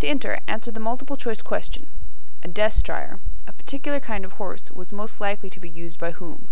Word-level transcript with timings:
To 0.00 0.06
enter, 0.06 0.40
answer 0.48 0.70
the 0.70 0.80
multiple 0.80 1.18
choice 1.18 1.42
question. 1.42 1.88
A 2.42 2.48
destrier, 2.48 3.20
a 3.48 3.52
particular 3.52 3.98
kind 3.98 4.24
of 4.26 4.32
horse 4.32 4.70
was 4.70 4.92
most 4.92 5.20
likely 5.20 5.48
to 5.48 5.58
be 5.58 5.70
used 5.70 5.98
by 5.98 6.10
whom? 6.12 6.50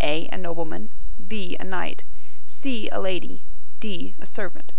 A. 0.00 0.28
A 0.30 0.38
nobleman. 0.38 0.90
B. 1.26 1.56
A 1.58 1.64
knight. 1.64 2.04
C. 2.46 2.88
A 2.90 3.00
lady. 3.00 3.42
D. 3.80 4.14
A 4.20 4.26
servant. 4.26 4.72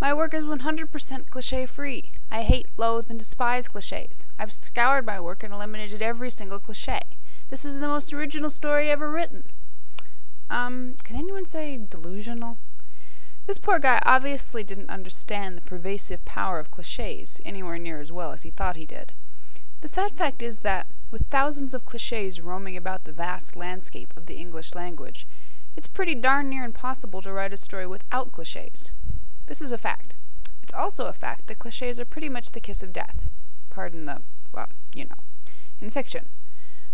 My 0.00 0.14
work 0.14 0.32
is 0.32 0.44
100% 0.44 1.28
cliche 1.28 1.66
free. 1.66 2.12
I 2.30 2.42
hate, 2.42 2.68
loathe, 2.76 3.10
and 3.10 3.18
despise 3.18 3.66
cliches. 3.66 4.28
I've 4.38 4.52
scoured 4.52 5.06
my 5.06 5.18
work 5.18 5.42
and 5.42 5.52
eliminated 5.52 6.02
every 6.02 6.30
single 6.30 6.60
cliche. 6.60 7.00
This 7.48 7.64
is 7.64 7.80
the 7.80 7.88
most 7.88 8.12
original 8.12 8.48
story 8.48 8.90
ever 8.90 9.10
written. 9.10 9.50
Um, 10.48 10.94
can 11.02 11.16
anyone 11.16 11.46
say 11.46 11.76
delusional? 11.76 12.58
This 13.50 13.58
poor 13.58 13.80
guy 13.80 14.00
obviously 14.06 14.62
didn't 14.62 14.90
understand 14.90 15.56
the 15.56 15.60
pervasive 15.60 16.24
power 16.24 16.60
of 16.60 16.70
cliches 16.70 17.40
anywhere 17.44 17.78
near 17.78 18.00
as 18.00 18.12
well 18.12 18.30
as 18.30 18.42
he 18.42 18.52
thought 18.52 18.76
he 18.76 18.86
did. 18.86 19.12
The 19.80 19.88
sad 19.88 20.12
fact 20.12 20.40
is 20.40 20.60
that, 20.60 20.86
with 21.10 21.26
thousands 21.30 21.74
of 21.74 21.84
cliches 21.84 22.40
roaming 22.40 22.76
about 22.76 23.02
the 23.02 23.10
vast 23.10 23.56
landscape 23.56 24.14
of 24.16 24.26
the 24.26 24.36
English 24.36 24.76
language, 24.76 25.26
it's 25.74 25.88
pretty 25.88 26.14
darn 26.14 26.48
near 26.48 26.62
impossible 26.62 27.22
to 27.22 27.32
write 27.32 27.52
a 27.52 27.56
story 27.56 27.88
without 27.88 28.30
cliches. 28.30 28.92
This 29.46 29.60
is 29.60 29.72
a 29.72 29.78
fact. 29.78 30.14
It's 30.62 30.72
also 30.72 31.06
a 31.06 31.12
fact 31.12 31.48
that 31.48 31.58
cliches 31.58 31.98
are 31.98 32.04
pretty 32.04 32.28
much 32.28 32.52
the 32.52 32.60
kiss 32.60 32.84
of 32.84 32.92
death. 32.92 33.28
Pardon 33.68 34.04
the, 34.04 34.22
well, 34.52 34.68
you 34.94 35.06
know, 35.06 35.18
in 35.80 35.90
fiction. 35.90 36.28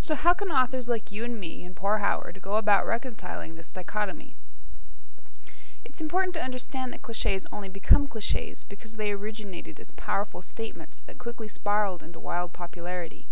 So 0.00 0.15
how 0.15 0.33
can 0.33 0.50
authors 0.50 0.88
like 0.88 1.12
you 1.12 1.23
and 1.23 1.38
me 1.38 1.65
and 1.65 1.77
poor 1.77 1.99
Howard 1.99 2.41
go 2.41 2.55
about 2.55 2.87
reconciling 2.87 3.56
this 3.56 3.75
dichotomy? 3.75 4.37
It's 5.96 6.02
important 6.02 6.34
to 6.34 6.44
understand 6.44 6.92
that 6.92 7.00
cliches 7.00 7.46
only 7.50 7.70
become 7.70 8.06
cliches 8.06 8.64
because 8.64 8.96
they 8.96 9.12
originated 9.12 9.80
as 9.80 9.92
powerful 9.92 10.42
statements 10.42 11.00
that 11.06 11.16
quickly 11.16 11.48
spiraled 11.48 12.02
into 12.02 12.20
wild 12.20 12.52
popularity. 12.52 13.26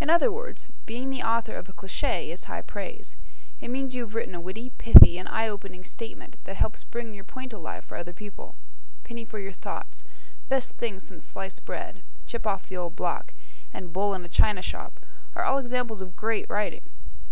In 0.00 0.08
other 0.08 0.30
words, 0.30 0.68
being 0.86 1.10
the 1.10 1.24
author 1.24 1.56
of 1.56 1.68
a 1.68 1.72
cliche 1.72 2.30
is 2.30 2.44
high 2.44 2.62
praise. 2.62 3.16
It 3.60 3.72
means 3.72 3.96
you've 3.96 4.14
written 4.14 4.36
a 4.36 4.40
witty, 4.40 4.70
pithy, 4.78 5.18
and 5.18 5.28
eye-opening 5.28 5.82
statement 5.82 6.36
that 6.44 6.54
helps 6.54 6.84
bring 6.84 7.12
your 7.12 7.24
point 7.24 7.52
alive 7.52 7.84
for 7.84 7.96
other 7.96 8.12
people. 8.12 8.54
Penny 9.02 9.24
for 9.24 9.40
your 9.40 9.50
thoughts, 9.50 10.04
best 10.48 10.74
thing 10.74 11.00
since 11.00 11.26
sliced 11.26 11.64
bread, 11.64 12.04
chip 12.24 12.46
off 12.46 12.68
the 12.68 12.76
old 12.76 12.94
block, 12.94 13.34
and 13.74 13.92
bull 13.92 14.14
in 14.14 14.24
a 14.24 14.28
china 14.28 14.62
shop 14.62 15.00
are 15.34 15.42
all 15.42 15.58
examples 15.58 16.00
of 16.00 16.14
great 16.14 16.46
writing. 16.48 16.82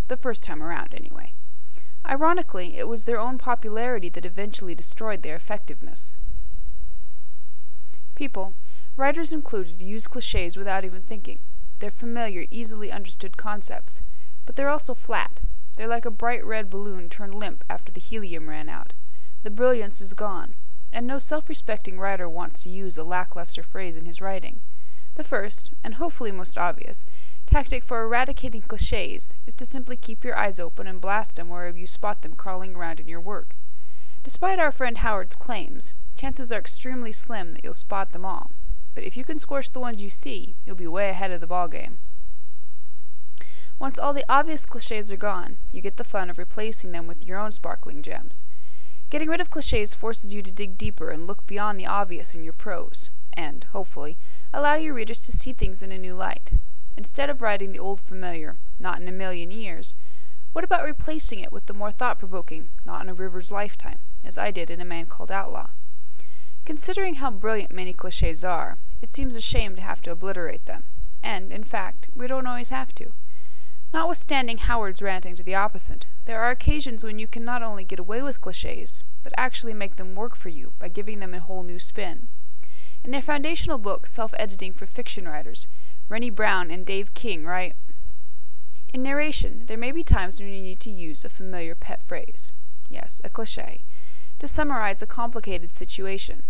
The 0.08 0.16
first 0.16 0.42
time 0.42 0.60
around, 0.60 0.94
anyway. 0.94 1.32
Ironically, 2.06 2.76
it 2.76 2.86
was 2.86 3.04
their 3.04 3.18
own 3.18 3.38
popularity 3.38 4.08
that 4.10 4.26
eventually 4.26 4.74
destroyed 4.74 5.22
their 5.22 5.36
effectiveness. 5.36 6.14
People, 8.14 8.54
writers 8.96 9.32
included, 9.32 9.80
use 9.80 10.06
cliches 10.06 10.56
without 10.56 10.84
even 10.84 11.02
thinking. 11.02 11.40
They're 11.78 11.90
familiar, 11.90 12.44
easily 12.50 12.92
understood 12.92 13.36
concepts, 13.36 14.02
but 14.46 14.56
they're 14.56 14.68
also 14.68 14.94
flat. 14.94 15.40
They're 15.76 15.88
like 15.88 16.04
a 16.04 16.10
bright 16.10 16.44
red 16.44 16.70
balloon 16.70 17.08
turned 17.08 17.34
limp 17.34 17.64
after 17.68 17.90
the 17.90 18.00
helium 18.00 18.48
ran 18.48 18.68
out. 18.68 18.92
The 19.42 19.50
brilliance 19.50 20.00
is 20.00 20.14
gone, 20.14 20.54
and 20.92 21.06
no 21.06 21.18
self-respecting 21.18 21.98
writer 21.98 22.28
wants 22.28 22.62
to 22.62 22.70
use 22.70 22.96
a 22.96 23.02
lackluster 23.02 23.62
phrase 23.62 23.96
in 23.96 24.06
his 24.06 24.20
writing. 24.20 24.60
The 25.16 25.24
first, 25.24 25.70
and 25.82 25.94
hopefully 25.94 26.30
most 26.32 26.56
obvious, 26.56 27.04
tactic 27.46 27.84
for 27.84 28.02
eradicating 28.02 28.62
cliches 28.62 29.34
is 29.46 29.54
to 29.54 29.66
simply 29.66 29.96
keep 29.96 30.24
your 30.24 30.36
eyes 30.36 30.58
open 30.58 30.86
and 30.86 31.00
blast 31.00 31.36
them 31.36 31.48
wherever 31.48 31.76
you 31.76 31.86
spot 31.86 32.22
them 32.22 32.34
crawling 32.34 32.74
around 32.74 33.00
in 33.00 33.08
your 33.08 33.20
work. 33.20 33.56
Despite 34.22 34.58
our 34.58 34.72
friend 34.72 34.98
Howard's 34.98 35.36
claims, 35.36 35.92
chances 36.16 36.50
are 36.50 36.58
extremely 36.58 37.12
slim 37.12 37.52
that 37.52 37.62
you'll 37.62 37.74
spot 37.74 38.12
them 38.12 38.24
all. 38.24 38.50
But 38.94 39.04
if 39.04 39.16
you 39.16 39.24
can 39.24 39.38
scorch 39.38 39.70
the 39.72 39.80
ones 39.80 40.00
you 40.00 40.10
see, 40.10 40.54
you'll 40.64 40.76
be 40.76 40.86
way 40.86 41.10
ahead 41.10 41.30
of 41.30 41.40
the 41.40 41.46
ballgame. 41.46 41.98
Once 43.78 43.98
all 43.98 44.12
the 44.12 44.24
obvious 44.28 44.64
cliches 44.64 45.10
are 45.10 45.16
gone, 45.16 45.58
you 45.72 45.82
get 45.82 45.96
the 45.96 46.04
fun 46.04 46.30
of 46.30 46.38
replacing 46.38 46.92
them 46.92 47.06
with 47.06 47.26
your 47.26 47.38
own 47.38 47.50
sparkling 47.50 48.02
gems. 48.02 48.42
Getting 49.10 49.28
rid 49.28 49.40
of 49.40 49.50
cliches 49.50 49.94
forces 49.94 50.32
you 50.32 50.42
to 50.42 50.52
dig 50.52 50.78
deeper 50.78 51.10
and 51.10 51.26
look 51.26 51.46
beyond 51.46 51.78
the 51.78 51.86
obvious 51.86 52.34
in 52.34 52.44
your 52.44 52.52
prose, 52.52 53.10
and, 53.34 53.64
hopefully, 53.72 54.16
allow 54.52 54.74
your 54.74 54.94
readers 54.94 55.20
to 55.22 55.32
see 55.32 55.52
things 55.52 55.82
in 55.82 55.92
a 55.92 55.98
new 55.98 56.14
light. 56.14 56.52
Instead 56.96 57.28
of 57.28 57.42
writing 57.42 57.72
the 57.72 57.78
old 57.78 58.00
familiar, 58.00 58.56
not 58.78 59.00
in 59.00 59.08
a 59.08 59.12
million 59.12 59.50
years, 59.50 59.96
what 60.52 60.64
about 60.64 60.84
replacing 60.84 61.40
it 61.40 61.50
with 61.50 61.66
the 61.66 61.74
more 61.74 61.90
thought-provoking, 61.90 62.68
not 62.84 63.02
in 63.02 63.08
a 63.08 63.14
river's 63.14 63.50
lifetime, 63.50 63.98
as 64.22 64.38
I 64.38 64.50
did 64.52 64.70
in 64.70 64.80
A 64.80 64.84
Man 64.84 65.06
Called 65.06 65.32
Outlaw? 65.32 65.70
Considering 66.64 67.16
how 67.16 67.30
brilliant 67.30 67.72
many 67.72 67.92
cliches 67.92 68.44
are, 68.44 68.78
it 69.02 69.12
seems 69.12 69.34
a 69.34 69.40
shame 69.40 69.74
to 69.76 69.82
have 69.82 70.00
to 70.02 70.12
obliterate 70.12 70.64
them, 70.66 70.84
and, 71.22 71.52
in 71.52 71.64
fact, 71.64 72.08
we 72.14 72.26
don't 72.26 72.46
always 72.46 72.68
have 72.68 72.94
to. 72.94 73.12
Notwithstanding 73.92 74.58
Howard's 74.58 75.02
ranting 75.02 75.34
to 75.36 75.42
the 75.42 75.54
opposite, 75.54 76.06
there 76.24 76.40
are 76.40 76.50
occasions 76.50 77.04
when 77.04 77.18
you 77.18 77.26
can 77.26 77.44
not 77.44 77.62
only 77.62 77.84
get 77.84 77.98
away 77.98 78.22
with 78.22 78.40
cliches, 78.40 79.04
but 79.22 79.32
actually 79.36 79.74
make 79.74 79.96
them 79.96 80.14
work 80.14 80.36
for 80.36 80.48
you 80.48 80.72
by 80.78 80.88
giving 80.88 81.20
them 81.20 81.34
a 81.34 81.40
whole 81.40 81.62
new 81.62 81.78
spin. 81.78 82.28
In 83.04 83.10
their 83.10 83.22
foundational 83.22 83.78
book, 83.78 84.06
Self 84.06 84.34
Editing 84.38 84.72
for 84.72 84.86
Fiction 84.86 85.28
Writers, 85.28 85.66
Renni 86.10 86.28
Browne 86.28 86.70
and 86.70 86.84
Dave 86.84 87.14
King 87.14 87.46
write 87.46 87.76
In 88.92 89.02
narration, 89.02 89.64
there 89.66 89.78
may 89.78 89.90
be 89.90 90.04
times 90.04 90.38
when 90.38 90.52
you 90.52 90.60
need 90.60 90.80
to 90.80 90.90
use 90.90 91.24
a 91.24 91.30
familiar 91.30 91.74
pet 91.74 92.02
phrase 92.02 92.52
yes, 92.90 93.22
a 93.24 93.30
cliche 93.30 93.82
to 94.38 94.46
summarize 94.46 95.00
a 95.00 95.06
complicated 95.06 95.72
situation. 95.72 96.42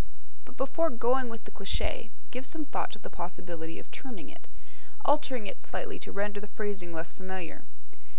But 0.45 0.57
before 0.57 0.91
going 0.91 1.29
with 1.29 1.45
the 1.45 1.51
cliche, 1.51 2.11
give 2.31 2.45
some 2.45 2.65
thought 2.65 2.91
to 2.93 2.99
the 2.99 3.09
possibility 3.09 3.79
of 3.79 3.91
turning 3.91 4.29
it, 4.29 4.49
altering 5.05 5.47
it 5.47 5.63
slightly 5.63 5.99
to 6.01 6.13
render 6.13 6.41
the 6.41 6.49
phrasing 6.49 6.93
less 6.93 7.13
familiar. 7.13 7.63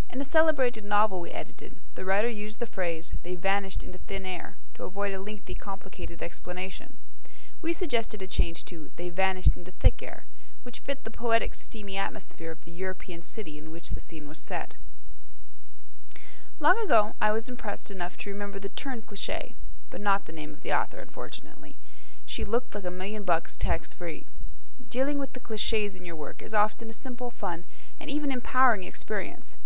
In 0.10 0.22
a 0.22 0.24
celebrated 0.24 0.86
novel 0.86 1.20
we 1.20 1.32
edited, 1.32 1.82
the 1.96 2.06
writer 2.06 2.30
used 2.30 2.60
the 2.60 2.66
phrase, 2.66 3.14
they 3.24 3.36
vanished 3.36 3.84
into 3.84 3.98
thin 3.98 4.26
air, 4.26 4.58
to 4.76 4.84
avoid 4.84 5.14
a 5.14 5.20
lengthy, 5.20 5.54
complicated 5.54 6.24
explanation. 6.24 6.98
We 7.62 7.74
suggested 7.74 8.22
a 8.22 8.28
change 8.28 8.64
to, 8.66 8.92
they 8.96 9.10
vanished 9.10 9.58
into 9.58 9.72
thick 9.72 10.02
air, 10.02 10.26
which 10.66 10.80
fit 10.80 11.04
the 11.04 11.12
poetic, 11.12 11.54
steamy 11.54 11.96
atmosphere 11.96 12.50
of 12.50 12.66
the 12.66 12.72
European 12.72 13.22
city 13.22 13.56
in 13.56 13.70
which 13.70 13.92
the 13.92 14.00
scene 14.00 14.28
was 14.28 14.40
set. 14.40 14.74
Long 16.60 16.76
ago, 16.84 17.14
I 17.22 17.32
was 17.32 17.48
impressed 17.48 17.92
enough 17.92 18.18
to 18.18 18.32
remember 18.32 18.58
the 18.58 18.70
turn 18.70 19.04
cliche, 19.04 19.56
but 19.92 20.02
not 20.02 20.26
the 20.26 20.34
name 20.34 20.54
of 20.54 20.62
the 20.62 20.74
author, 20.74 20.98
unfortunately. 20.98 21.78
She 22.26 22.44
looked 22.44 22.74
like 22.74 22.84
a 22.84 22.90
million 22.90 23.24
bucks 23.24 23.56
tax 23.56 23.94
free. 23.94 24.26
Dealing 24.90 25.20
with 25.20 25.34
the 25.34 25.40
cliches 25.40 25.96
in 25.96 26.04
your 26.04 26.16
work 26.16 26.42
is 26.42 26.54
often 26.54 26.90
a 26.90 26.94
simple, 26.94 27.30
fun, 27.30 27.66
and 28.00 28.10
even 28.10 28.32
empowering 28.32 28.84
experience. 28.84 29.58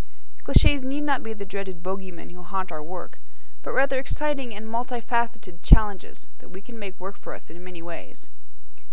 Cliches 0.44 0.84
need 0.84 1.06
not 1.06 1.24
be 1.24 1.32
the 1.34 1.46
dreaded 1.46 1.82
bogeymen 1.82 2.34
who 2.34 2.42
haunt 2.42 2.74
our 2.74 2.84
work, 2.84 3.22
but 3.64 3.72
rather 3.72 4.00
exciting 4.00 4.54
and 4.54 4.68
multifaceted 4.68 5.60
challenges 5.64 6.28
that 6.40 6.50
we 6.50 6.62
can 6.62 6.78
make 6.78 7.00
work 7.00 7.18
for 7.18 7.34
us 7.34 7.50
in 7.50 7.64
many 7.64 7.82
ways. 7.82 8.28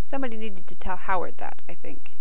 Somebody 0.06 0.36
needed 0.36 0.68
to 0.68 0.76
tell 0.76 0.96
Howard 0.96 1.38
that, 1.38 1.62
I 1.68 1.74
think. 1.74 2.12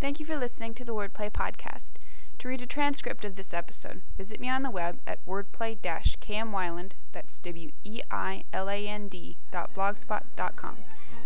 Thank 0.00 0.20
you 0.20 0.26
for 0.26 0.36
listening 0.36 0.72
to 0.74 0.84
the 0.84 0.94
Wordplay 0.94 1.32
Podcast. 1.32 1.94
To 2.38 2.48
read 2.48 2.62
a 2.62 2.66
transcript 2.66 3.24
of 3.24 3.34
this 3.34 3.52
episode, 3.52 4.02
visit 4.16 4.38
me 4.38 4.48
on 4.48 4.62
the 4.62 4.70
web 4.70 5.00
at 5.04 5.26
wordplay-kmweiland, 5.26 6.92
that's 7.10 7.40
W-E-I-L-A-N-D 7.40 9.36
dot 9.50 9.74
blogspot 9.74 10.22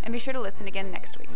and 0.02 0.12
be 0.12 0.18
sure 0.18 0.32
to 0.32 0.40
listen 0.40 0.66
again 0.66 0.90
next 0.90 1.18
week. 1.18 1.28